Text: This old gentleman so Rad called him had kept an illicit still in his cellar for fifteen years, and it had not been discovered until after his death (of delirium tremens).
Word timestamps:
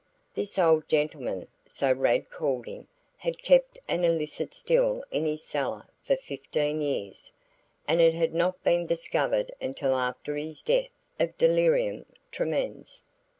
This 0.33 0.57
old 0.57 0.89
gentleman 0.89 1.47
so 1.67 1.91
Rad 1.93 2.31
called 2.31 2.65
him 2.65 2.87
had 3.17 3.37
kept 3.43 3.77
an 3.87 4.03
illicit 4.03 4.51
still 4.51 5.03
in 5.11 5.27
his 5.27 5.43
cellar 5.43 5.85
for 6.01 6.15
fifteen 6.15 6.81
years, 6.81 7.31
and 7.87 8.01
it 8.01 8.15
had 8.15 8.33
not 8.33 8.63
been 8.63 8.87
discovered 8.87 9.51
until 9.61 9.95
after 9.95 10.35
his 10.35 10.63
death 10.63 10.89
(of 11.19 11.37
delirium 11.37 12.07
tremens). 12.31 13.03